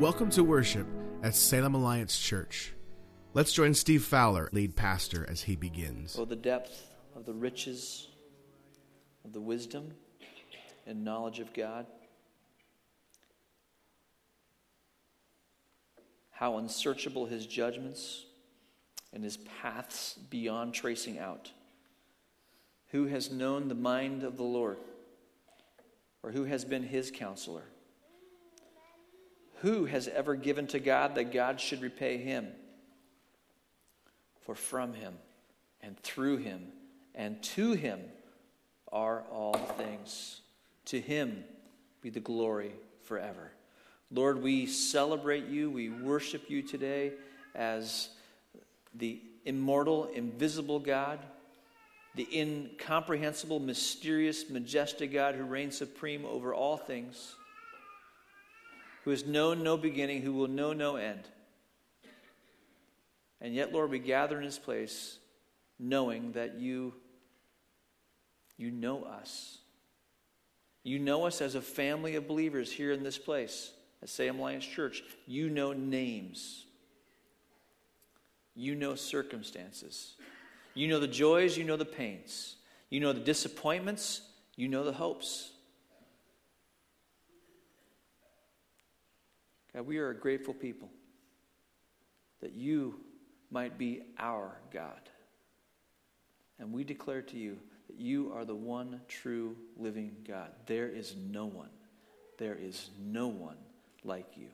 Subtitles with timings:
[0.00, 0.86] Welcome to worship
[1.22, 2.72] at Salem Alliance Church.
[3.34, 6.16] Let's join Steve Fowler, lead pastor, as he begins.
[6.18, 8.08] Oh, the depth of the riches
[9.26, 9.92] of the wisdom
[10.86, 11.84] and knowledge of God.
[16.30, 18.24] How unsearchable his judgments
[19.12, 21.50] and his paths beyond tracing out.
[22.92, 24.78] Who has known the mind of the Lord?
[26.22, 27.64] Or who has been his counselor?
[29.60, 32.48] Who has ever given to God that God should repay him?
[34.42, 35.14] For from him
[35.82, 36.68] and through him
[37.14, 38.00] and to him
[38.90, 40.40] are all things.
[40.86, 41.44] To him
[42.00, 43.52] be the glory forever.
[44.10, 47.12] Lord, we celebrate you, we worship you today
[47.54, 48.08] as
[48.94, 51.20] the immortal, invisible God,
[52.16, 57.36] the incomprehensible, mysterious, majestic God who reigns supreme over all things,
[59.10, 61.24] who has known no beginning, who will know no end.
[63.40, 65.18] And yet, Lord, we gather in His place
[65.80, 66.94] knowing that you,
[68.56, 69.58] you know us.
[70.84, 74.64] You know us as a family of believers here in this place at Salem Alliance
[74.64, 75.02] Church.
[75.26, 76.64] You know names.
[78.54, 80.14] You know circumstances.
[80.74, 82.54] You know the joys, you know the pains.
[82.90, 84.20] You know the disappointments,
[84.54, 85.50] you know the hopes.
[89.74, 90.88] God, we are a grateful people
[92.40, 93.00] that you
[93.50, 95.00] might be our God.
[96.58, 100.50] And we declare to you that you are the one true living God.
[100.66, 101.70] There is no one,
[102.38, 103.56] there is no one
[104.04, 104.48] like you.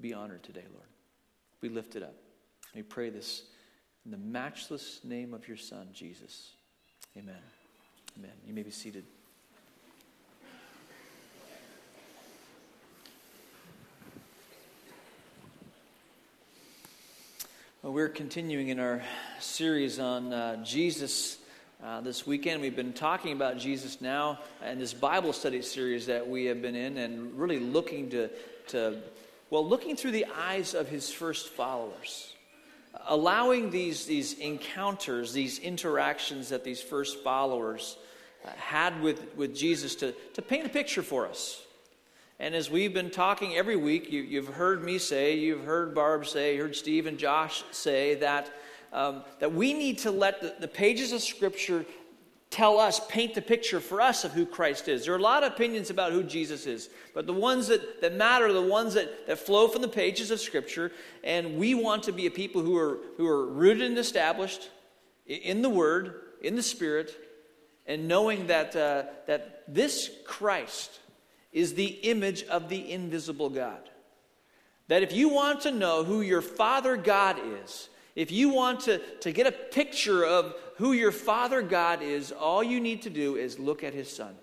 [0.00, 0.86] Be honored today, Lord.
[1.60, 2.14] We lift it up.
[2.74, 3.42] We pray this
[4.04, 6.52] in the matchless name of your Son, Jesus.
[7.16, 7.34] Amen.
[8.16, 8.30] Amen.
[8.46, 9.04] You may be seated.
[17.80, 19.02] Well, we're continuing in our
[19.38, 21.38] series on uh, Jesus
[21.80, 22.60] uh, this weekend.
[22.60, 26.74] We've been talking about Jesus now in this Bible study series that we have been
[26.74, 28.30] in and really looking to,
[28.68, 28.98] to
[29.50, 32.34] well, looking through the eyes of his first followers.
[33.06, 37.96] Allowing these, these encounters, these interactions that these first followers
[38.44, 41.62] uh, had with, with Jesus to, to paint a picture for us.
[42.40, 46.24] And as we've been talking every week, you, have heard me say, you've heard Barb
[46.24, 48.48] say, you heard Steve and Josh say that,
[48.92, 51.84] um, that we need to let the, the pages of Scripture
[52.50, 55.04] tell us, paint the picture for us of who Christ is.
[55.04, 58.14] There are a lot of opinions about who Jesus is, but the ones that, that
[58.14, 60.92] matter are the ones that, that flow from the pages of Scripture.
[61.24, 64.70] And we want to be a people who are, who are rooted and established
[65.26, 67.16] in the Word, in the Spirit,
[67.84, 71.00] and knowing that, uh, that this Christ
[71.52, 73.88] is the image of the invisible God.
[74.88, 78.98] That if you want to know who your Father God is, if you want to,
[79.20, 83.36] to get a picture of who your Father God is, all you need to do
[83.36, 84.34] is look at His Son.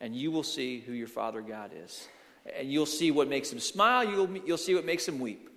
[0.00, 2.08] And you will see who your Father God is.
[2.58, 5.49] And you'll see what makes Him smile, you'll, you'll see what makes Him weep.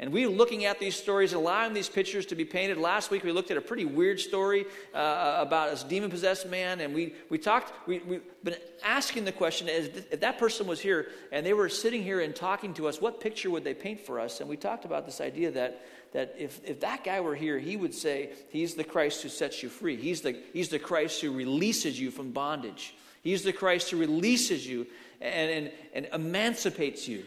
[0.00, 2.78] And we looking at these stories, allowing these pictures to be painted.
[2.78, 6.80] Last week we looked at a pretty weird story uh, about a demon possessed man,
[6.80, 11.10] and we, we talked, we, we've been asking the question if that person was here
[11.30, 14.18] and they were sitting here and talking to us, what picture would they paint for
[14.18, 14.40] us?
[14.40, 17.76] And we talked about this idea that, that if, if that guy were here, he
[17.76, 19.96] would say, He's the Christ who sets you free.
[19.96, 22.96] He's the, he's the Christ who releases you from bondage.
[23.22, 24.88] He's the Christ who releases you
[25.20, 27.24] and, and, and emancipates you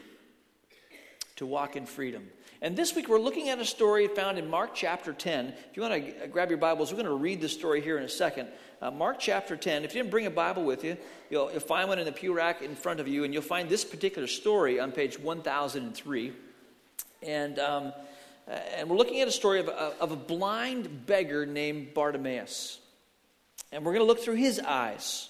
[1.38, 2.28] to walk in freedom.
[2.60, 5.50] And this week we're looking at a story found in Mark chapter 10.
[5.50, 8.04] If you want to grab your Bibles, we're going to read the story here in
[8.04, 8.48] a second.
[8.82, 9.84] Uh, Mark chapter 10.
[9.84, 10.98] If you didn't bring a Bible with you,
[11.30, 13.70] you'll, you'll find one in the pew rack in front of you, and you'll find
[13.70, 16.34] this particular story on page 1003.
[17.22, 17.94] And, um,
[18.48, 22.80] and we're looking at a story of, of a blind beggar named Bartimaeus.
[23.72, 25.30] And we're going to look through his eyes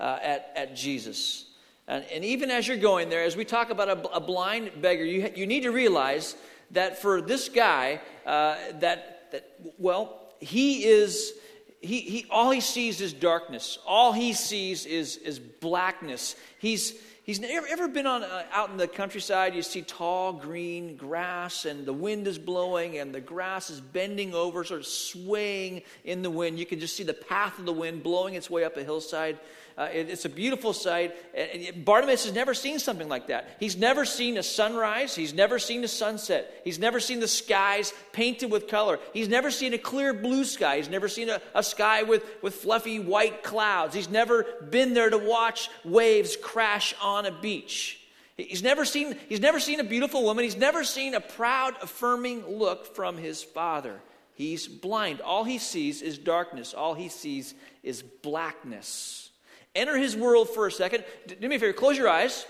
[0.00, 1.44] uh, at, at Jesus.
[1.86, 5.04] And, and, even as you're going there, as we talk about a, a blind beggar,
[5.04, 6.34] you, you need to realize
[6.72, 11.32] that for this guy, uh, that, that, well, he is,
[11.80, 13.78] he, he, all he sees is darkness.
[13.86, 16.36] All he sees is, is blackness.
[16.58, 19.54] He's, he's never ever been on, uh, out in the countryside.
[19.54, 24.34] You see tall green grass, and the wind is blowing, and the grass is bending
[24.34, 26.58] over, sort of swaying in the wind.
[26.58, 29.38] You can just see the path of the wind blowing its way up a hillside.
[29.78, 31.14] Uh, it, it's a beautiful sight.
[31.34, 33.56] And Bartimaeus has never seen something like that.
[33.60, 35.14] He's never seen a sunrise.
[35.14, 36.62] He's never seen a sunset.
[36.64, 38.98] He's never seen the skies painted with color.
[39.12, 40.78] He's never seen a clear blue sky.
[40.78, 43.94] He's never seen a, a sky with, with fluffy white clouds.
[43.94, 48.00] He's never been there to watch waves crash on a beach.
[48.38, 50.44] He's never seen, he's never seen a beautiful woman.
[50.44, 54.00] He's never seen a proud, affirming look from his father.
[54.34, 55.22] He's blind.
[55.22, 56.74] All he sees is darkness.
[56.74, 59.30] All he sees is blackness.
[59.76, 61.04] Enter his world for a second.
[61.40, 62.46] Do me a favor, close your eyes.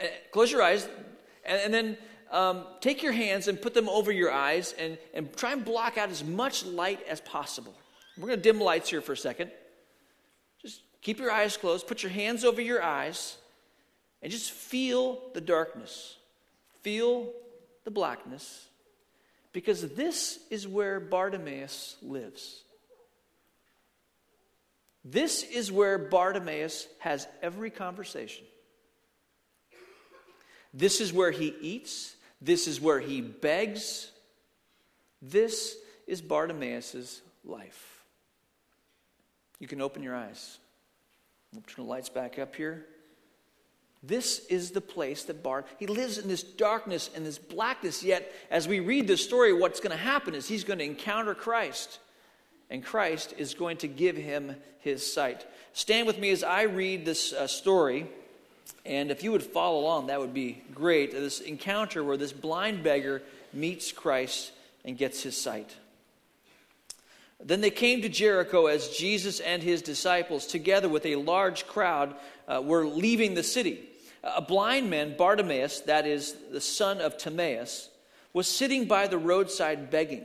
[0.00, 0.88] Uh, close your eyes,
[1.44, 1.98] and, and then
[2.30, 5.98] um, take your hands and put them over your eyes and, and try and block
[5.98, 7.74] out as much light as possible.
[8.16, 9.50] We're going to dim lights here for a second.
[10.62, 13.36] Just keep your eyes closed, put your hands over your eyes,
[14.22, 16.16] and just feel the darkness.
[16.82, 17.28] Feel
[17.84, 18.68] the blackness
[19.52, 22.62] because this is where Bartimaeus lives.
[25.04, 28.44] This is where Bartimaeus has every conversation.
[30.74, 32.14] This is where he eats.
[32.40, 34.10] This is where he begs.
[35.22, 35.76] This
[36.06, 38.02] is Bartimaeus' life.
[39.58, 40.58] You can open your eyes.
[41.52, 42.86] We'll turn the lights back up here.
[44.02, 48.32] This is the place that Bart, he lives in this darkness and this blackness, yet
[48.50, 51.98] as we read this story, what's going to happen is he's going to encounter Christ,
[52.70, 55.46] and Christ is going to give him his sight.
[55.72, 58.06] Stand with me as I read this uh, story,
[58.86, 61.12] and if you would follow along, that would be great.
[61.12, 63.22] This encounter where this blind beggar
[63.52, 64.52] meets Christ
[64.84, 65.76] and gets his sight.
[67.42, 72.14] Then they came to Jericho as Jesus and his disciples, together with a large crowd,
[72.46, 73.80] uh, were leaving the city.
[74.22, 77.88] A blind man, Bartimaeus, that is the son of Timaeus,
[78.32, 80.24] was sitting by the roadside begging.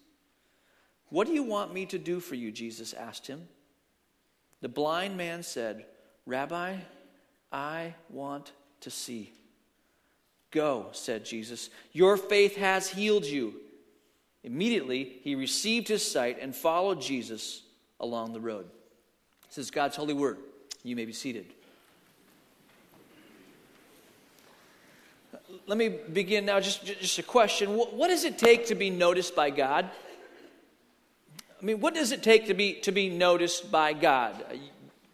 [1.11, 2.51] What do you want me to do for you?
[2.51, 3.47] Jesus asked him.
[4.61, 5.85] The blind man said,
[6.25, 6.77] Rabbi,
[7.51, 9.33] I want to see.
[10.51, 11.69] Go, said Jesus.
[11.91, 13.55] Your faith has healed you.
[14.43, 17.63] Immediately, he received his sight and followed Jesus
[17.99, 18.65] along the road.
[19.49, 20.37] This is God's holy word.
[20.83, 21.45] You may be seated.
[25.67, 26.59] Let me begin now.
[26.61, 27.75] Just, just a question.
[27.75, 29.89] What, what does it take to be noticed by God?
[31.61, 34.43] I mean, what does it take to be, to be noticed by God?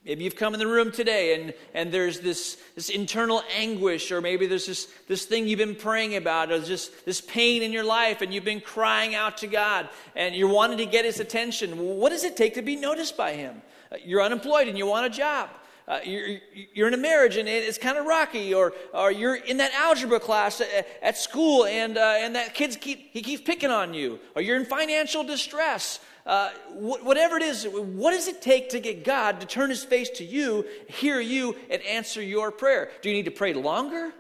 [0.06, 4.22] Maybe you've come in the room today and, and there's this, this internal anguish, or
[4.22, 7.84] maybe there's this, this thing you've been praying about, or just this pain in your
[7.84, 11.78] life, and you've been crying out to God, and you're wanting to get His attention.
[11.78, 13.62] What does it take to be noticed by Him?
[14.06, 15.50] You're unemployed and you want a job.
[15.90, 16.40] Uh, you're,
[16.74, 20.20] you're, in a marriage and it's kind of rocky, or, or you're in that algebra
[20.20, 24.20] class at, at school and, uh, and that kid's keep, he keeps picking on you,
[24.36, 26.00] or you're in financial distress.
[26.28, 29.86] Uh, wh- whatever it is, what does it take to get God to turn his
[29.86, 32.92] face to you, hear you, and answer your prayer?
[33.02, 34.12] Do you need to pray longer?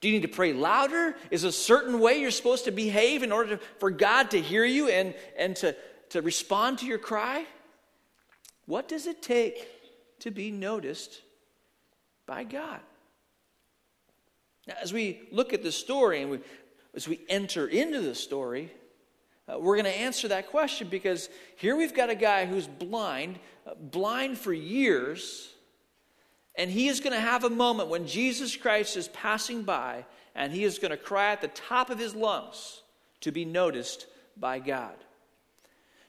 [0.00, 1.14] Do you need to pray louder?
[1.30, 4.64] Is a certain way you're supposed to behave in order to, for God to hear
[4.64, 5.76] you and, and to,
[6.10, 7.44] to respond to your cry?
[8.64, 9.68] What does it take
[10.20, 11.20] to be noticed
[12.24, 12.80] by God?
[14.66, 16.38] Now, as we look at the story and we,
[16.94, 18.72] as we enter into the story,
[19.50, 23.38] uh, we're going to answer that question because here we've got a guy who's blind,
[23.66, 25.48] uh, blind for years,
[26.56, 30.04] and he is going to have a moment when Jesus Christ is passing by
[30.34, 32.82] and he is going to cry at the top of his lungs
[33.22, 34.94] to be noticed by God.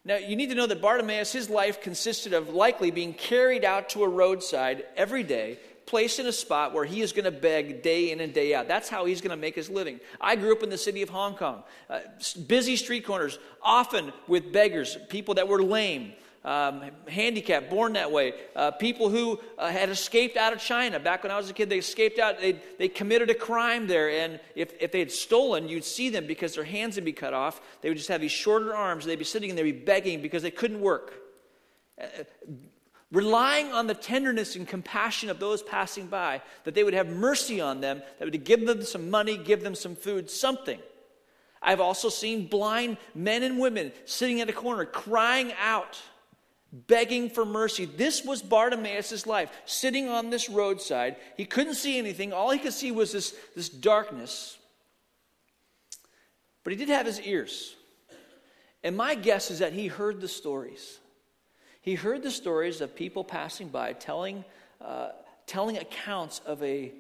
[0.04, 3.90] Now, you need to know that Bartimaeus, his life consisted of likely being carried out
[3.90, 5.60] to a roadside every day,
[5.92, 8.66] placed in a spot where he is going to beg day in and day out.
[8.66, 10.00] That's how he's going to make his living.
[10.22, 11.64] I grew up in the city of Hong Kong.
[11.90, 12.00] Uh,
[12.48, 16.14] busy street corners, often with beggars, people that were lame,
[16.46, 20.98] um, handicapped, born that way, uh, people who uh, had escaped out of China.
[20.98, 24.10] Back when I was a kid, they escaped out, they, they committed a crime there.
[24.10, 27.34] And if, if they had stolen, you'd see them because their hands would be cut
[27.34, 27.60] off.
[27.82, 29.04] They would just have these shorter arms.
[29.04, 31.16] They'd be sitting and they'd be begging because they couldn't work.
[32.02, 32.24] Uh,
[33.12, 37.60] relying on the tenderness and compassion of those passing by, that they would have mercy
[37.60, 40.80] on them, that would give them some money, give them some food, something.
[41.62, 46.00] I've also seen blind men and women sitting at a corner crying out
[46.72, 47.86] begging for mercy.
[47.86, 51.18] This was Bartimaeus' life, sitting on this roadside.
[51.36, 52.32] He couldn't see anything.
[52.32, 54.58] All he could see was this, this darkness.
[56.64, 57.76] But he did have his ears.
[58.84, 61.00] And my guess is that he heard the stories.
[61.82, 64.46] He heard the stories of people passing by telling,
[64.80, 65.10] uh,
[65.48, 66.94] telling accounts of a,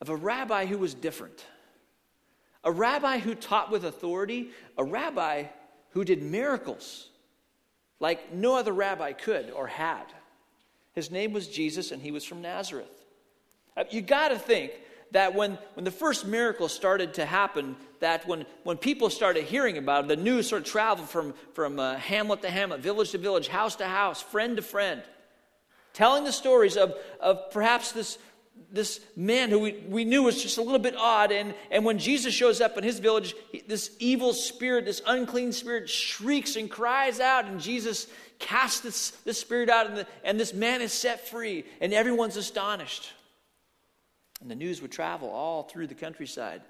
[0.00, 1.44] of a rabbi who was different.
[2.64, 5.44] A rabbi who taught with authority, a rabbi
[5.90, 7.08] who did miracles
[8.00, 10.04] like no other rabbi could or had.
[10.92, 12.90] His name was Jesus, and he was from Nazareth.
[13.76, 14.72] Uh, you got to think
[15.12, 19.78] that when, when the first miracle started to happen, that when, when people started hearing
[19.78, 23.18] about it, the news sort of traveled from, from uh, hamlet to hamlet, village to
[23.18, 25.02] village, house to house, friend to friend,
[25.92, 28.18] telling the stories of, of perhaps this,
[28.70, 31.30] this man who we, we knew was just a little bit odd.
[31.30, 33.34] And, and when Jesus shows up in his village,
[33.68, 37.44] this evil spirit, this unclean spirit, shrieks and cries out.
[37.44, 38.06] And Jesus
[38.38, 41.64] casts this, this spirit out, and, the, and this man is set free.
[41.80, 43.12] And everyone's astonished.
[44.42, 46.60] And the news would travel all through the countryside.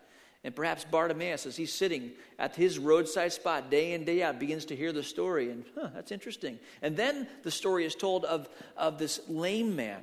[0.45, 4.67] And perhaps Bartimaeus, as he's sitting at his roadside spot day in, day out, begins
[4.67, 5.51] to hear the story.
[5.51, 6.59] And huh, that's interesting.
[6.83, 10.03] And then the story is told of, of this lame man.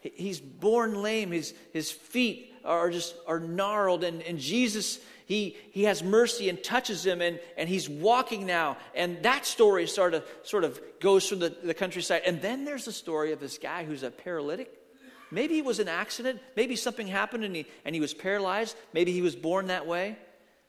[0.00, 5.82] He's born lame, his, his feet are just are gnarled, and, and Jesus he, he
[5.84, 8.76] has mercy and touches him, and, and he's walking now.
[8.94, 12.22] And that story sort of, sort of goes through the, the countryside.
[12.24, 14.72] And then there's the story of this guy who's a paralytic
[15.30, 16.40] Maybe it was an accident.
[16.56, 18.76] Maybe something happened and he, and he was paralyzed.
[18.92, 20.16] Maybe he was born that way.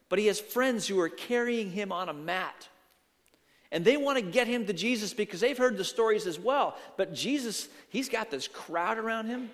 [0.10, 2.68] But he has friends who are carrying him on a mat.
[3.72, 6.78] And they want to get him to Jesus because they've heard the stories as well.
[6.96, 9.50] But Jesus, he's got this crowd around him.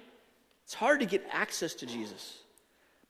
[0.65, 2.38] It's hard to get access to Jesus.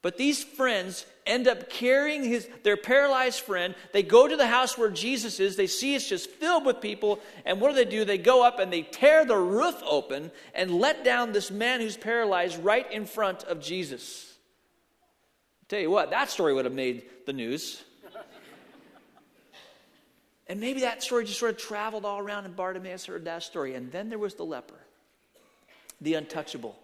[0.01, 3.75] But these friends end up carrying his, their paralyzed friend.
[3.91, 5.55] They go to the house where Jesus is.
[5.55, 7.19] They see it's just filled with people.
[7.45, 8.05] And what do they do?
[8.05, 11.97] They go up and they tear the roof open and let down this man who's
[11.97, 14.33] paralyzed right in front of Jesus.
[15.61, 17.83] I'll tell you what, that story would have made the news.
[20.47, 23.75] and maybe that story just sort of traveled all around, and Bartimaeus heard that story.
[23.75, 24.79] And then there was the leper,
[26.01, 26.77] the untouchable,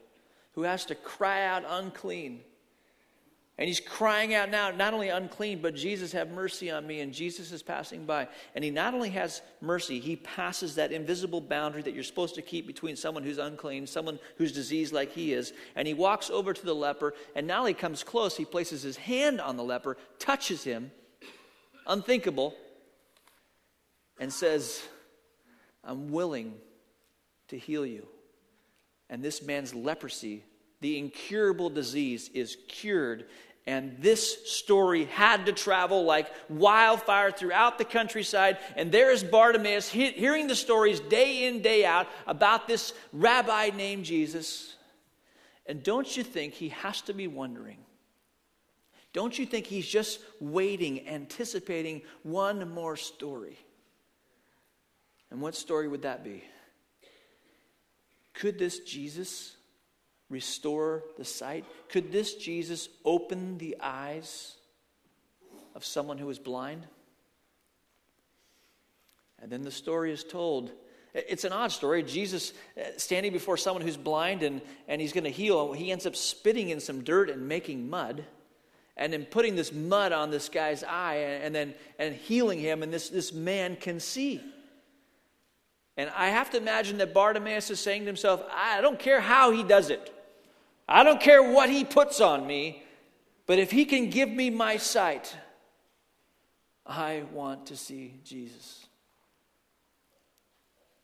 [0.53, 2.41] who has to cry out unclean
[3.59, 7.01] and he's crying out now, not only unclean, but Jesus, have mercy on me.
[7.01, 8.29] And Jesus is passing by.
[8.55, 12.41] And he not only has mercy, he passes that invisible boundary that you're supposed to
[12.41, 15.51] keep between someone who's unclean, someone who's diseased like he is.
[15.75, 17.13] And he walks over to the leper.
[17.35, 18.37] And now he comes close.
[18.37, 20.89] He places his hand on the leper, touches him,
[21.85, 22.55] unthinkable,
[24.21, 24.81] and says,
[25.83, 26.53] I'm willing
[27.49, 28.07] to heal you.
[29.09, 30.45] And this man's leprosy
[30.81, 33.25] the incurable disease is cured
[33.69, 38.57] and this story had to travel like wildfire throughout the countryside.
[38.75, 43.69] And there is Bartimaeus he- hearing the stories day in, day out about this rabbi
[43.69, 44.75] named Jesus.
[45.67, 47.77] And don't you think he has to be wondering?
[49.13, 53.59] Don't you think he's just waiting, anticipating one more story?
[55.29, 56.43] And what story would that be?
[58.33, 59.55] Could this Jesus
[60.29, 61.65] restore the sight?
[61.89, 64.55] Could this Jesus open the eyes
[65.75, 66.85] of someone who is blind?
[69.41, 70.71] And then the story is told.
[71.13, 72.03] It's an odd story.
[72.03, 75.73] Jesus uh, standing before someone who's blind and, and he's going to heal.
[75.73, 78.25] He ends up spitting in some dirt and making mud
[78.99, 82.93] and then putting this mud on this guy's eye and then and healing him and
[82.93, 84.41] this, this man can see
[85.97, 89.51] and i have to imagine that bartimaeus is saying to himself i don't care how
[89.51, 90.13] he does it
[90.91, 92.81] I don't care what he puts on me,
[93.45, 95.35] but if he can give me my sight,
[96.83, 98.87] I want to see Jesus.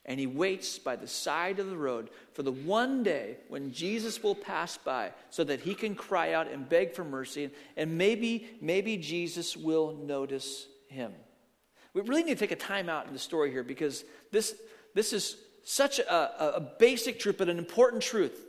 [0.04, 4.22] And he waits by the side of the road for the one day when Jesus
[4.24, 7.52] will pass by so that he can cry out and beg for mercy.
[7.78, 11.14] And maybe, maybe Jesus will notice him.
[11.94, 14.56] We really need to take a time out in the story here because this,
[14.96, 18.46] this is such a, a basic truth, but an important truth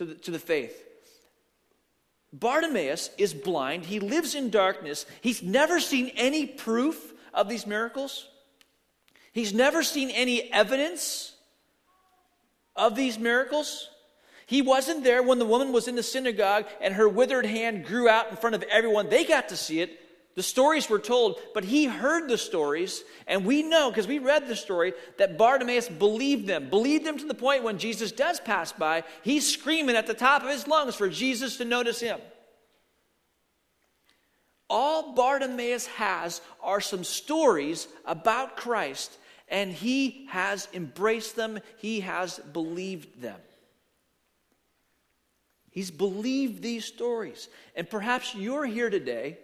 [0.00, 0.82] to the, to the faith.
[2.32, 3.84] Bartimaeus is blind.
[3.84, 5.04] He lives in darkness.
[5.20, 8.26] He's never seen any proof of these miracles.
[9.34, 11.34] He's never seen any evidence
[12.74, 13.90] of these miracles.
[14.46, 18.08] He wasn't there when the woman was in the synagogue and her withered hand grew
[18.08, 19.10] out in front of everyone.
[19.10, 20.00] They got to see it.
[20.36, 24.46] The stories were told, but he heard the stories, and we know, because we read
[24.46, 26.70] the story, that Bartimaeus believed them.
[26.70, 30.42] Believed them to the point when Jesus does pass by, he's screaming at the top
[30.42, 32.20] of his lungs for Jesus to notice him.
[34.68, 39.18] All Bartimaeus has are some stories about Christ,
[39.48, 43.40] and he has embraced them, he has believed them.
[45.72, 47.48] He's believed these stories.
[47.74, 49.38] And perhaps you're here today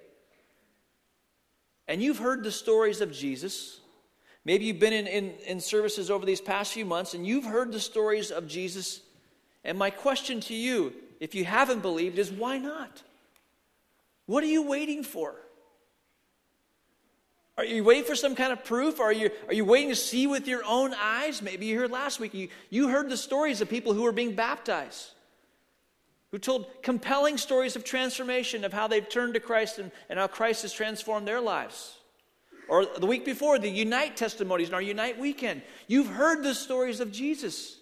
[1.88, 3.80] and you've heard the stories of Jesus.
[4.44, 7.72] Maybe you've been in, in, in, services over these past few months and you've heard
[7.72, 9.00] the stories of Jesus.
[9.64, 13.02] And my question to you, if you haven't believed, is why not?
[14.26, 15.34] What are you waiting for?
[17.58, 19.00] Are you waiting for some kind of proof?
[19.00, 21.40] Are you, are you waiting to see with your own eyes?
[21.40, 24.34] Maybe you heard last week, you, you heard the stories of people who were being
[24.34, 25.10] baptized
[26.36, 30.26] who told compelling stories of transformation of how they've turned to Christ and, and how
[30.26, 31.96] Christ has transformed their lives.
[32.68, 35.62] Or the week before, the Unite testimonies in our Unite weekend.
[35.86, 37.78] You've heard the stories of Jesus.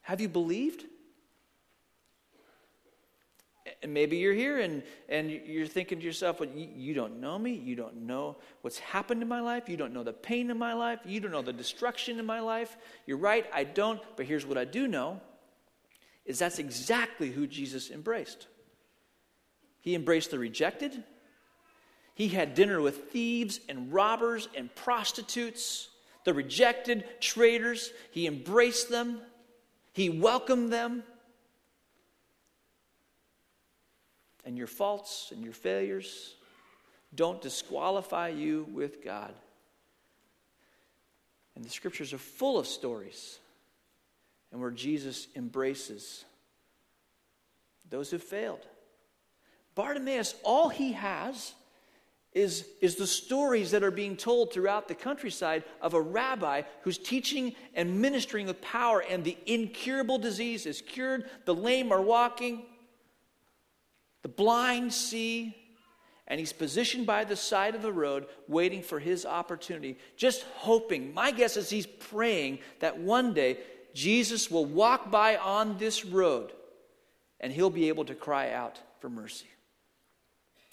[0.00, 0.84] Have you believed?
[3.80, 7.38] And maybe you're here and, and you're thinking to yourself, well, you, you don't know
[7.38, 7.52] me.
[7.52, 9.68] You don't know what's happened in my life.
[9.68, 10.98] You don't know the pain in my life.
[11.04, 12.76] You don't know the destruction in my life.
[13.06, 14.00] You're right, I don't.
[14.16, 15.20] But here's what I do know
[16.24, 18.46] is that's exactly who Jesus embraced.
[19.80, 21.02] He embraced the rejected.
[22.14, 25.88] He had dinner with thieves and robbers and prostitutes,
[26.24, 27.92] the rejected, traitors.
[28.10, 29.20] He embraced them.
[29.92, 31.02] He welcomed them.
[34.44, 36.34] And your faults and your failures
[37.14, 39.34] don't disqualify you with God.
[41.56, 43.38] And the scriptures are full of stories
[44.52, 46.24] and where Jesus embraces
[47.88, 48.66] those who failed.
[49.74, 51.54] Bartimaeus, all he has
[52.32, 56.98] is, is the stories that are being told throughout the countryside of a rabbi who's
[56.98, 62.62] teaching and ministering with power, and the incurable disease is cured, the lame are walking,
[64.22, 65.56] the blind see,
[66.28, 71.12] and he's positioned by the side of the road waiting for his opportunity, just hoping.
[71.12, 73.58] My guess is he's praying that one day
[73.94, 76.52] Jesus will walk by on this road
[77.40, 79.46] and he'll be able to cry out for mercy.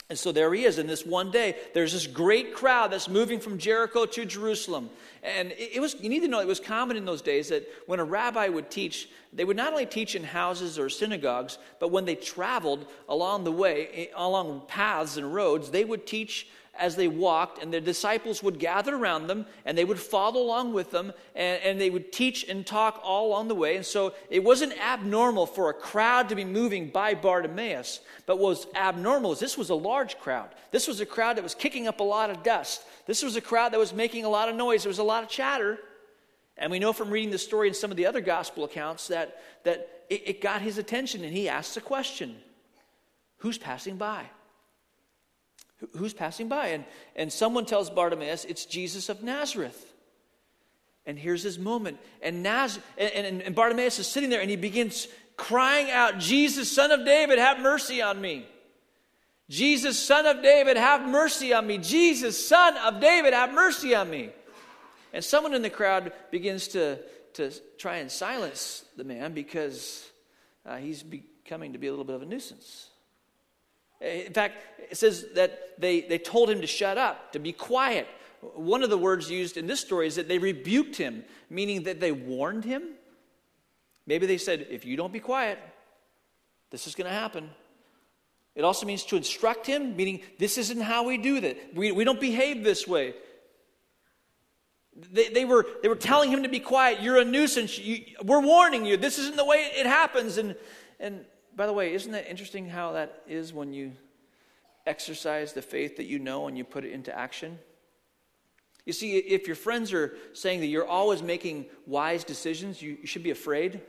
[0.09, 0.79] And so there he is.
[0.79, 4.89] in this one day, there's this great crowd that's moving from Jericho to Jerusalem.
[5.21, 7.99] And it was, you need to know, it was common in those days that when
[7.99, 12.05] a rabbi would teach, they would not only teach in houses or synagogues, but when
[12.05, 16.47] they traveled along the way, eh, along paths and roads, they would teach
[16.79, 20.73] as they walked, and their disciples would gather around them, and they would follow along
[20.73, 23.75] with them, and, and, they would teach and talk all along the way.
[23.75, 28.49] And so it wasn't abnormal for a crowd to be moving by Bartimaeus, but what
[28.49, 30.49] was abnormal is this was a large crowd.
[30.71, 32.83] This was a crowd that was kicking up a lot of dust.
[33.05, 34.83] This was a crowd that was making a lot of noise.
[34.83, 35.79] There was a lot of chatter.
[36.57, 39.41] And we know from reading the story in some of the other gospel accounts that,
[39.63, 42.35] that it, it got his attention, and he asked a question
[43.37, 44.25] Who's passing by?
[45.95, 46.67] Who's passing by.
[46.67, 46.85] And,
[47.15, 49.93] and someone tells Bartimaeus, it's Jesus of Nazareth.
[51.05, 51.97] And here's his moment.
[52.21, 56.69] And, Naz- and, and, and Bartimaeus is sitting there and he begins crying out, Jesus,
[56.69, 58.45] son of David, have mercy on me.
[59.49, 61.77] Jesus, son of David, have mercy on me.
[61.77, 64.31] Jesus, son of David, have mercy on me.
[65.13, 66.99] And someone in the crowd begins to,
[67.35, 70.09] to try and silence the man because
[70.65, 72.86] uh, he's becoming to be a little bit of a nuisance.
[73.99, 74.55] In fact,
[74.91, 78.07] it says that they, they told him to shut up, to be quiet.
[78.41, 81.99] One of the words used in this story is that they rebuked him, meaning that
[81.99, 82.83] they warned him.
[84.05, 85.59] Maybe they said, if you don't be quiet,
[86.69, 87.49] this is going to happen.
[88.55, 91.75] It also means to instruct him, meaning this isn't how we do that.
[91.75, 93.15] We, we don't behave this way.
[95.11, 97.01] They, they, were, they were telling him to be quiet.
[97.01, 97.77] You're a nuisance.
[97.77, 98.97] You, we're warning you.
[98.97, 100.37] This isn't the way it happens.
[100.37, 100.55] And,
[100.99, 101.25] and
[101.57, 103.91] by the way, isn't that interesting how that is when you
[104.85, 107.57] exercise the faith that you know and you put it into action?
[108.85, 113.07] You see, if your friends are saying that you're always making wise decisions, you, you
[113.07, 113.81] should be afraid.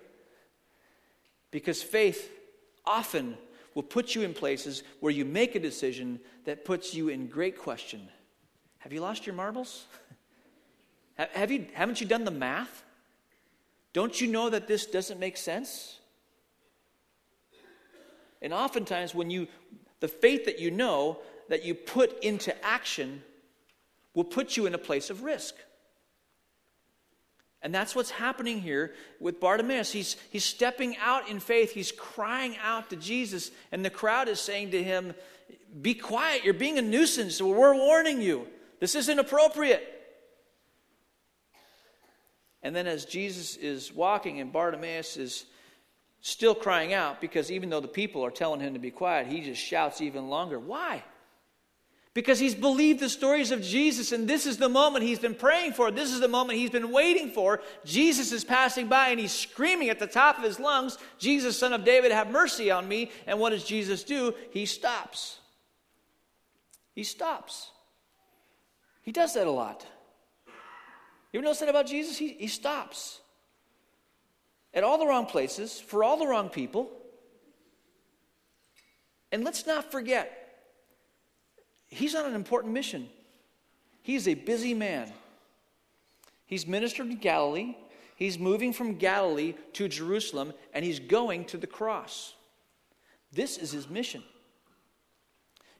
[1.50, 2.32] Because faith
[2.86, 3.36] often
[3.74, 7.58] will put you in places where you make a decision that puts you in great
[7.58, 8.08] question.
[8.78, 9.84] Have you lost your marbles?
[11.16, 12.82] Have you, haven't you done the math?
[13.92, 15.97] Don't you know that this doesn't make sense?
[18.40, 19.48] And oftentimes, when you,
[20.00, 23.22] the faith that you know that you put into action
[24.14, 25.54] will put you in a place of risk.
[27.60, 29.90] And that's what's happening here with Bartimaeus.
[29.90, 31.72] He's, he's stepping out in faith.
[31.72, 35.14] He's crying out to Jesus, and the crowd is saying to him,
[35.80, 36.44] Be quiet.
[36.44, 37.42] You're being a nuisance.
[37.42, 38.46] We're warning you.
[38.78, 39.94] This isn't appropriate.
[42.62, 45.44] And then, as Jesus is walking and Bartimaeus is
[46.20, 49.40] still crying out because even though the people are telling him to be quiet, he
[49.40, 50.58] just shouts even longer.
[50.58, 51.02] Why?
[52.18, 55.72] because he's believed the stories of Jesus, and this is the moment he's been praying
[55.72, 55.92] for.
[55.92, 57.60] This is the moment he's been waiting for.
[57.84, 61.72] Jesus is passing by and he's screaming at the top of his lungs, Jesus, son
[61.72, 63.12] of David, have mercy on me.
[63.28, 64.34] And what does Jesus do?
[64.50, 65.38] He stops.
[66.92, 67.70] He stops.
[69.02, 69.86] He does that a lot.
[71.32, 72.16] You ever notice that about Jesus?
[72.16, 73.20] He, he stops
[74.74, 76.90] at all the wrong places, for all the wrong people.
[79.32, 80.30] And let's not forget,
[81.88, 83.08] he's on an important mission.
[84.02, 85.12] He's a busy man.
[86.46, 87.76] He's ministered in Galilee.
[88.16, 92.34] He's moving from Galilee to Jerusalem, and he's going to the cross.
[93.32, 94.22] This is his mission.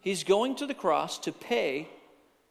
[0.00, 1.88] He's going to the cross to pay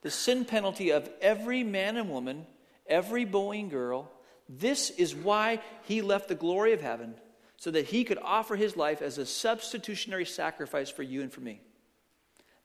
[0.02, 2.46] the sin penalty of every man and woman,
[2.88, 4.12] every boy and girl.
[4.50, 7.16] This is why he left the glory of heaven,
[7.58, 11.42] so that he could offer his life as a substitutionary sacrifice for you and for
[11.42, 11.62] me.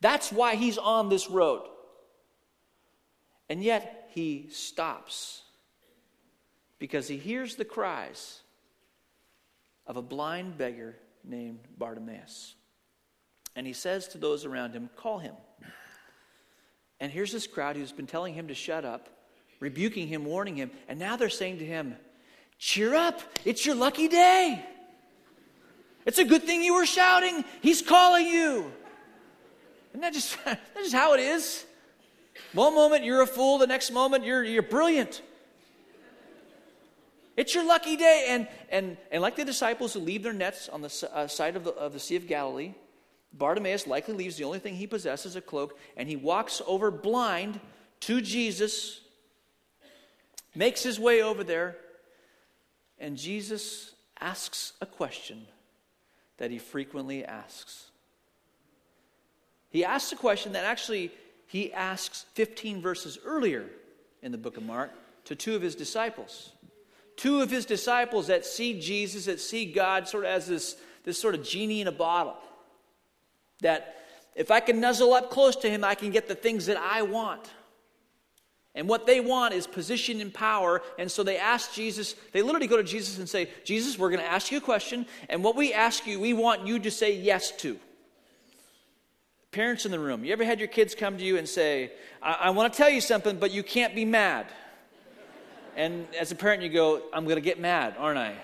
[0.01, 1.69] That's why he's on this road.
[3.49, 5.43] And yet he stops
[6.79, 8.41] because he hears the cries
[9.87, 12.55] of a blind beggar named Bartimaeus.
[13.55, 15.35] And he says to those around him, Call him.
[16.99, 19.09] And here's this crowd who's been telling him to shut up,
[19.63, 20.73] rebuking him, warning him.
[20.89, 21.97] And now they're saying to him,
[22.59, 24.63] Cheer up, it's your lucky day.
[26.05, 27.45] It's a good thing you were shouting.
[27.61, 28.73] He's calling you.
[29.91, 31.65] Isn't that just, that's just how it is?
[32.53, 35.23] One moment you're a fool, the next moment you're, you're brilliant.
[37.37, 38.27] It's your lucky day.
[38.31, 41.63] And, and, and like the disciples who leave their nets on the uh, side of
[41.63, 42.75] the, of the Sea of Galilee,
[43.33, 47.61] Bartimaeus likely leaves the only thing he possesses, a cloak, and he walks over blind
[48.01, 49.02] to Jesus,
[50.55, 51.77] makes his way over there,
[52.99, 55.47] and Jesus asks a question
[56.39, 57.91] that he frequently asks.
[59.71, 61.11] He asks a question that actually
[61.47, 63.67] he asks 15 verses earlier
[64.23, 64.91] in the book of Mark
[65.25, 66.53] to two of his disciples.
[67.17, 71.19] Two of his disciples that see Jesus, that see God sort of as this, this
[71.19, 72.37] sort of genie in a bottle.
[73.61, 73.97] That
[74.35, 77.03] if I can nuzzle up close to him, I can get the things that I
[77.03, 77.51] want.
[78.75, 80.81] And what they want is position and power.
[80.99, 84.23] And so they ask Jesus, they literally go to Jesus and say, Jesus, we're going
[84.23, 85.07] to ask you a question.
[85.29, 87.79] And what we ask you, we want you to say yes to.
[89.51, 92.33] Parents in the room, you ever had your kids come to you and say, I,
[92.41, 94.47] I want to tell you something, but you can't be mad?
[95.77, 98.35] And as a parent, you go, I'm going to get mad, aren't I?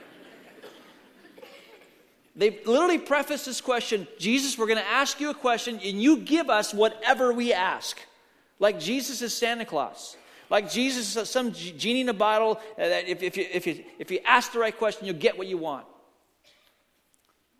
[2.37, 6.19] They literally preface this question Jesus, we're going to ask you a question, and you
[6.19, 7.99] give us whatever we ask.
[8.59, 10.16] Like Jesus is Santa Claus.
[10.51, 13.85] Like Jesus is some genie in a bottle uh, that if, if, you, if, you,
[13.99, 15.87] if you ask the right question, you'll get what you want.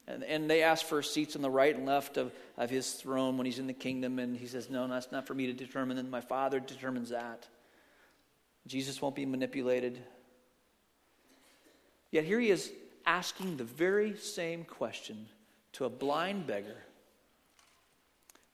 [0.06, 3.37] And, and they ask for seats on the right and left of, of his throne
[3.37, 4.18] when he's in the kingdom.
[4.18, 5.98] And he says, No, that's not for me to determine.
[5.98, 7.46] And my Father determines that.
[8.66, 10.02] Jesus won't be manipulated.
[12.11, 12.72] Yet here he is
[13.04, 15.26] asking the very same question
[15.74, 16.76] to a blind beggar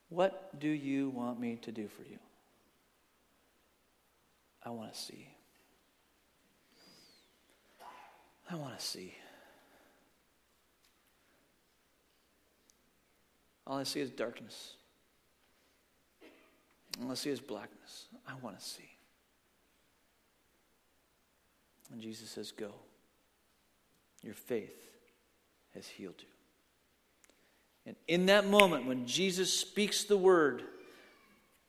[0.08, 2.18] What do you want me to do for you?
[4.64, 5.28] I want to see.
[8.50, 9.14] I want to see.
[13.66, 14.74] All I see is darkness.
[17.02, 18.06] All I see is blackness.
[18.28, 18.88] I want to see.
[21.92, 22.72] And Jesus says, Go.
[24.22, 24.74] Your faith
[25.74, 26.28] has healed you.
[27.86, 30.62] And in that moment, when Jesus speaks the word,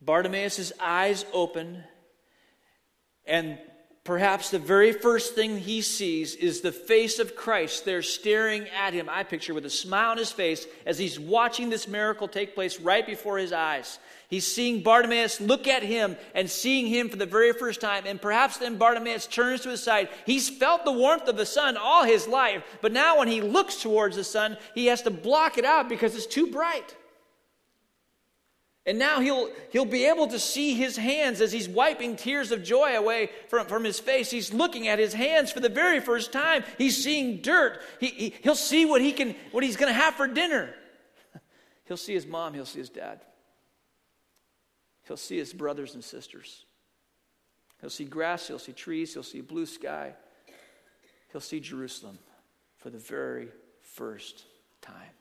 [0.02, 1.84] Bartimaeus' eyes open,
[3.28, 3.58] and
[4.04, 8.94] perhaps the very first thing he sees is the face of Christ there staring at
[8.94, 9.10] him.
[9.10, 12.80] I picture with a smile on his face as he's watching this miracle take place
[12.80, 14.00] right before his eyes.
[14.28, 18.06] He's seeing Bartimaeus look at him and seeing him for the very first time.
[18.06, 20.10] And perhaps then Bartimaeus turns to his side.
[20.26, 23.82] He's felt the warmth of the sun all his life, but now when he looks
[23.82, 26.96] towards the sun, he has to block it out because it's too bright.
[28.88, 32.64] And now he'll, he'll be able to see his hands as he's wiping tears of
[32.64, 34.30] joy away from, from his face.
[34.30, 36.64] He's looking at his hands for the very first time.
[36.78, 37.82] He's seeing dirt.
[38.00, 40.74] He, he, he'll see what, he can, what he's going to have for dinner.
[41.86, 43.22] He'll see his mom, he'll see his dad.
[45.08, 46.66] He'll see his brothers and sisters.
[47.80, 50.14] He'll see grass, he'll see trees, he'll see blue sky.
[51.32, 52.18] He'll see Jerusalem
[52.78, 53.50] for the very
[53.82, 54.46] first
[54.82, 55.12] time.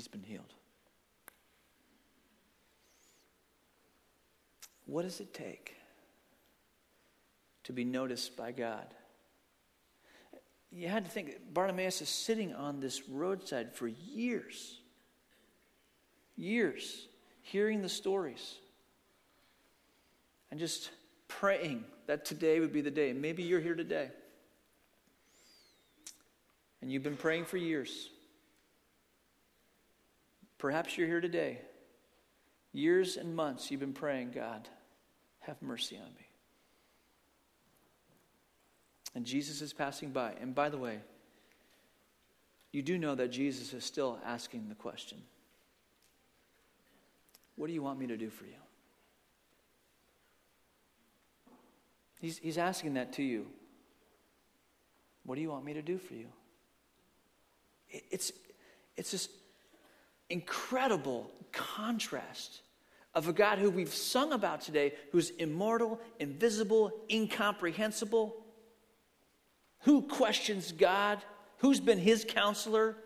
[0.00, 0.54] He's been healed.
[4.86, 5.76] What does it take
[7.64, 8.86] to be noticed by God?
[10.72, 14.80] you had to think Bartimaeus is sitting on this roadside for years.
[16.34, 17.06] Years,
[17.42, 18.54] hearing the stories.
[20.50, 20.92] And just
[21.28, 23.12] praying that today would be the day.
[23.12, 24.08] Maybe you're here today.
[26.80, 28.08] And you've been praying for years.
[30.60, 31.58] Perhaps you're here today.
[32.72, 34.68] Years and months you've been praying, God,
[35.40, 36.26] have mercy on me.
[39.14, 40.34] And Jesus is passing by.
[40.38, 41.00] And by the way,
[42.72, 45.22] you do know that Jesus is still asking the question
[47.56, 48.60] What do you want me to do for you?
[52.20, 53.46] He's, he's asking that to you.
[55.24, 56.28] What do you want me to do for you?
[57.88, 58.32] It, it's,
[58.98, 59.30] it's this
[60.30, 62.62] incredible contrast
[63.14, 68.40] of a God who we've sung about today, who's immortal, invisible, incomprehensible
[69.80, 71.18] who questions God?
[71.58, 72.96] Who's been his counselor?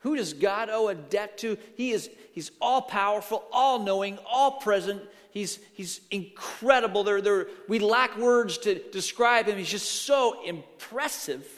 [0.00, 1.56] Who does God owe a debt to?
[1.76, 5.02] He is he's all powerful, all knowing, all present.
[5.30, 7.04] He's he's incredible.
[7.04, 9.56] There, there, we lack words to describe him.
[9.56, 11.48] He's just so impressive.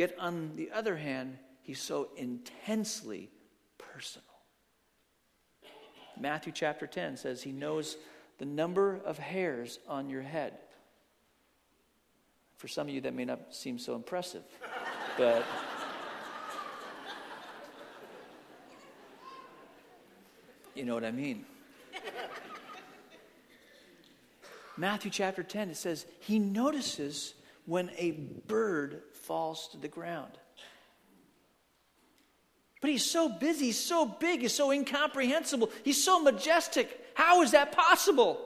[0.00, 3.28] Yet on the other hand, he's so intensely
[3.76, 4.24] personal.
[6.18, 7.98] Matthew chapter 10 says he knows
[8.38, 10.54] the number of hairs on your head.
[12.56, 14.42] For some of you, that may not seem so impressive,
[15.18, 15.44] but.
[20.74, 21.44] You know what I mean?
[24.78, 27.34] Matthew chapter 10, it says, He notices
[27.66, 28.12] when a
[28.46, 30.32] bird falls to the ground.
[32.80, 37.06] But he's so busy, he's so big, he's so incomprehensible, he's so majestic.
[37.14, 38.40] How is that possible?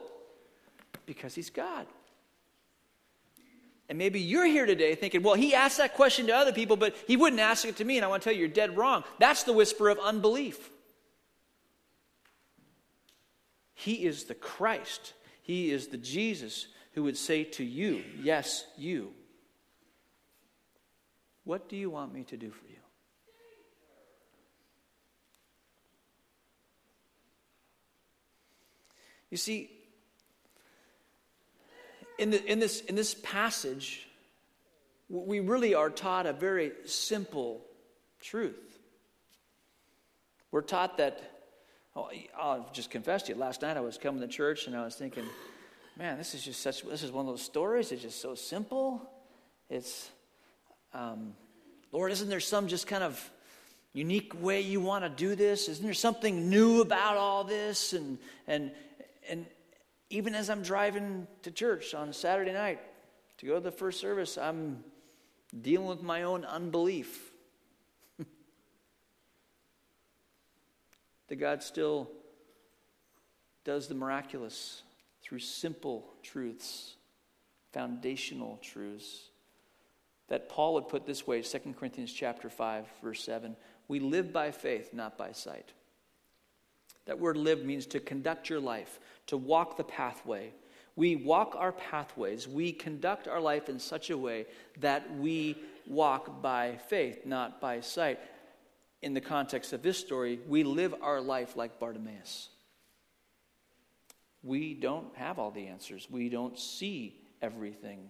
[1.07, 1.87] Because he's God.
[3.89, 6.95] And maybe you're here today thinking, well, he asked that question to other people, but
[7.07, 7.97] he wouldn't ask it to me.
[7.97, 9.03] And I want to tell you, you're dead wrong.
[9.17, 10.69] That's the whisper of unbelief.
[13.73, 19.13] He is the Christ, He is the Jesus who would say to you, Yes, you.
[21.45, 22.75] What do you want me to do for you?
[29.29, 29.69] You see,
[32.17, 34.07] in, the, in, this, in this passage,
[35.09, 37.61] we really are taught a very simple
[38.21, 38.79] truth.
[40.51, 41.21] We're taught that,
[41.95, 44.83] oh, I'll just confess to you, last night I was coming to church and I
[44.83, 45.25] was thinking,
[45.97, 49.01] man, this is just such, this is one of those stories, it's just so simple.
[49.69, 50.09] It's,
[50.95, 51.33] um,
[51.91, 53.31] Lord, isn't there some just kind of
[53.91, 55.67] unique way you want to do this?
[55.67, 57.91] Isn't there something new about all this?
[57.91, 58.71] And, and,
[59.29, 59.45] and
[60.09, 62.79] even as I'm driving to church on Saturday night
[63.39, 64.85] to go to the first service, I'm
[65.61, 67.31] dealing with my own unbelief.
[71.27, 72.09] that God still
[73.65, 74.81] does the miraculous
[75.23, 76.95] through simple truths,
[77.73, 79.29] foundational truths
[80.27, 83.55] that Paul would put this way, 2 Corinthians chapter 5 verse 7,
[83.87, 85.73] we live by faith, not by sight.
[87.05, 90.51] That word live means to conduct your life, to walk the pathway.
[90.95, 92.47] We walk our pathways.
[92.47, 94.45] We conduct our life in such a way
[94.79, 98.19] that we walk by faith, not by sight.
[99.01, 102.49] In the context of this story, we live our life like Bartimaeus.
[104.41, 108.09] We don't have all the answers, we don't see everything.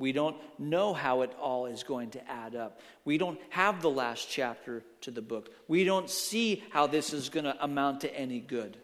[0.00, 2.80] We don't know how it all is going to add up.
[3.04, 5.50] We don't have the last chapter to the book.
[5.68, 8.78] We don't see how this is going to amount to any good.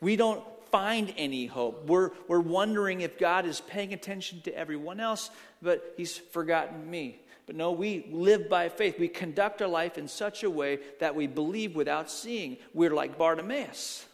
[0.00, 1.86] We don't find any hope.
[1.86, 5.30] We're, we're wondering if God is paying attention to everyone else,
[5.62, 7.20] but He's forgotten me.
[7.46, 8.98] But no, we live by faith.
[8.98, 12.56] We conduct our life in such a way that we believe without seeing.
[12.74, 14.04] We're like Bartimaeus.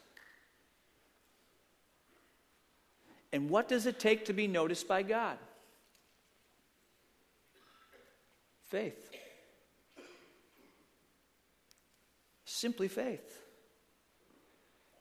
[3.32, 5.38] And what does it take to be noticed by God?
[8.68, 9.10] Faith.
[12.44, 13.42] Simply faith.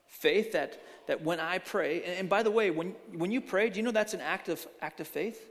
[0.08, 3.70] Faith that, that when I pray, and, and by the way, when, when you pray,
[3.70, 5.50] do you know that's an act of, act of faith?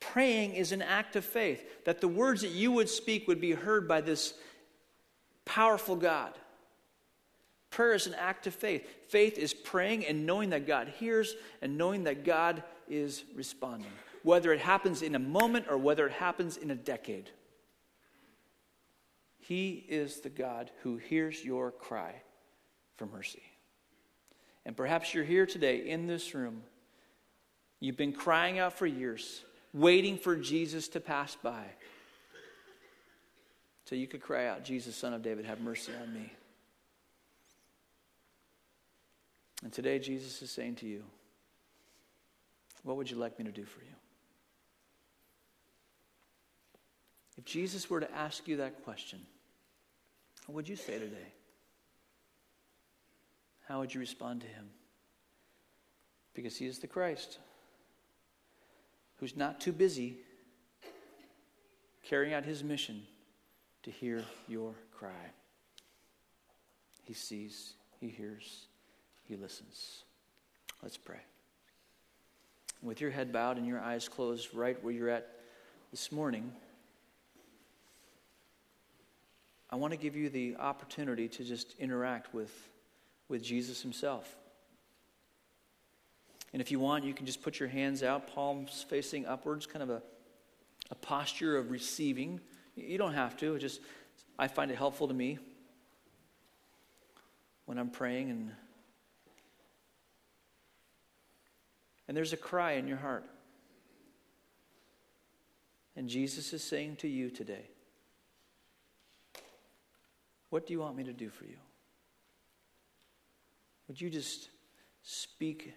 [0.00, 3.52] Praying is an act of faith, that the words that you would speak would be
[3.52, 4.34] heard by this
[5.44, 6.32] powerful God.
[7.70, 8.86] Prayer is an act of faith.
[9.08, 13.90] Faith is praying and knowing that God hears and knowing that God is responding
[14.22, 17.30] whether it happens in a moment or whether it happens in a decade.
[19.38, 22.14] He is the God who hears your cry
[22.96, 23.42] for mercy.
[24.64, 26.62] And perhaps you're here today in this room.
[27.80, 29.42] You've been crying out for years,
[29.74, 31.64] waiting for Jesus to pass by.
[33.86, 36.32] So you could cry out, Jesus, Son of David, have mercy on me.
[39.64, 41.04] And today, Jesus is saying to you,
[42.82, 43.94] What would you like me to do for you?
[47.42, 49.18] If Jesus were to ask you that question,
[50.46, 51.32] what would you say today?
[53.66, 54.70] How would you respond to him?
[56.34, 57.38] Because he is the Christ
[59.16, 60.18] who's not too busy
[62.04, 63.02] carrying out his mission
[63.82, 65.32] to hear your cry.
[67.02, 68.66] He sees, he hears,
[69.24, 70.04] he listens.
[70.80, 71.20] Let's pray.
[72.82, 75.28] With your head bowed and your eyes closed, right where you're at
[75.90, 76.52] this morning,
[79.72, 82.52] I want to give you the opportunity to just interact with,
[83.28, 84.36] with Jesus himself.
[86.52, 89.82] And if you want, you can just put your hands out, palms facing upwards, kind
[89.82, 90.02] of a,
[90.90, 92.38] a posture of receiving.
[92.76, 93.58] You don't have to.
[93.58, 93.80] just
[94.38, 95.38] I find it helpful to me
[97.64, 98.50] when I'm praying and
[102.08, 103.24] and there's a cry in your heart.
[105.96, 107.71] And Jesus is saying to you today,
[110.52, 111.56] What do you want me to do for you?
[113.88, 114.50] Would you just
[115.02, 115.72] speak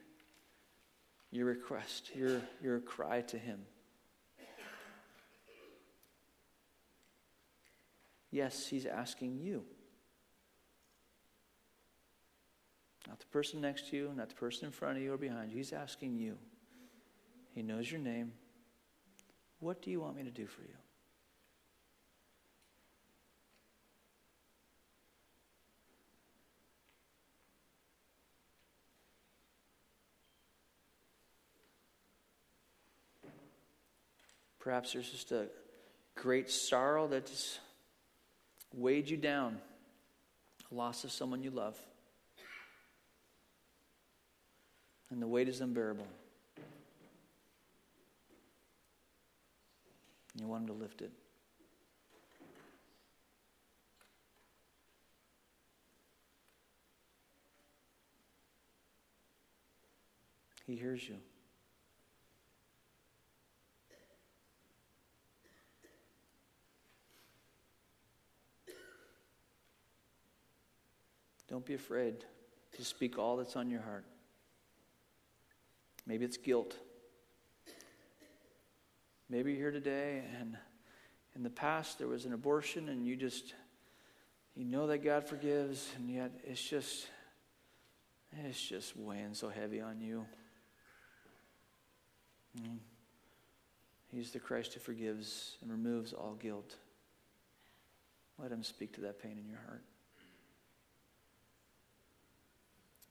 [1.32, 3.62] your request, your, your cry to Him?
[8.32, 9.64] Yes, He's asking you.
[13.08, 15.52] Not the person next to you, not the person in front of you or behind
[15.52, 15.58] you.
[15.58, 16.38] He's asking you.
[17.54, 18.34] He knows your name.
[19.62, 20.76] What do you want me to do for you?
[34.66, 35.46] Perhaps there's just a
[36.16, 37.60] great sorrow that just
[38.74, 39.60] weighed you down,
[40.72, 41.78] a loss of someone you love.
[45.12, 46.08] And the weight is unbearable.
[50.34, 51.12] You want him to lift it.
[60.66, 61.18] He hears you.
[71.56, 72.16] Don't be afraid
[72.74, 74.04] to speak all that's on your heart.
[76.06, 76.76] Maybe it's guilt.
[79.30, 80.58] Maybe you're here today and
[81.34, 83.54] in the past there was an abortion and you just
[84.54, 87.08] you know that God forgives and yet it's just
[88.44, 90.26] it's just weighing so heavy on you.
[92.62, 92.80] Mm.
[94.12, 96.76] He's the Christ who forgives and removes all guilt.
[98.38, 99.84] Let him speak to that pain in your heart.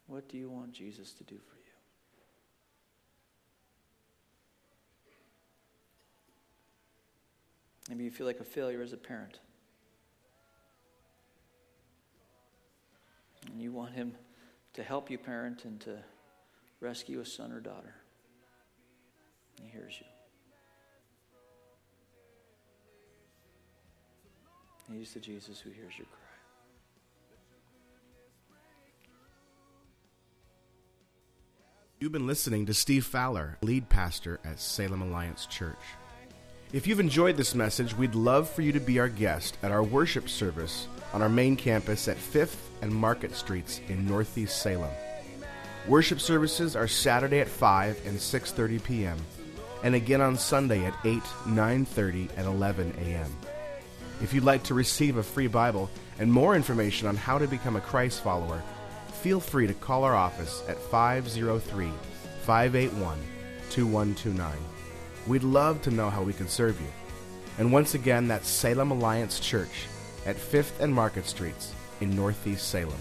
[0.06, 1.64] What do you want Jesus to do for you?
[7.88, 9.38] Maybe you feel like a failure as a parent.
[13.50, 14.14] And you want Him
[14.74, 15.98] to help you parent and to
[16.80, 17.94] rescue a son or daughter.
[19.62, 20.06] He hears you.
[24.94, 26.23] He's the Jesus who hears your cry.
[32.00, 35.78] You've been listening to Steve Fowler, lead pastor at Salem Alliance Church.
[36.72, 39.82] If you've enjoyed this message, we'd love for you to be our guest at our
[39.82, 44.90] worship service on our main campus at 5th and Market Streets in Northeast Salem.
[45.86, 49.18] Worship services are Saturday at 5 and 6:30 p.m.
[49.84, 53.32] and again on Sunday at 8, 9:30 and 11 a.m.
[54.20, 57.76] If you'd like to receive a free Bible and more information on how to become
[57.76, 58.60] a Christ follower,
[59.24, 61.90] feel free to call our office at 503
[62.42, 63.18] 581
[63.70, 64.52] 2129.
[65.26, 66.88] We'd love to know how we can serve you.
[67.56, 69.86] And once again, that's Salem Alliance Church
[70.26, 71.72] at 5th and Market Streets
[72.02, 73.00] in Northeast Salem.